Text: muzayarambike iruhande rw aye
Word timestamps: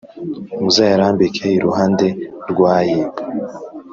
muzayarambike 0.61 1.45
iruhande 1.57 2.07
rw 2.49 2.59
aye 2.75 2.99